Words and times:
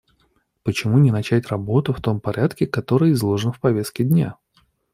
Почему 0.63 0.97
не 0.97 1.11
начать 1.11 1.45
работу 1.49 1.93
в 1.93 2.01
том 2.01 2.19
порядке, 2.21 2.65
который 2.65 3.11
изложен 3.11 3.51
в 3.51 3.59
повестке 3.59 4.03
дня? 4.03 4.35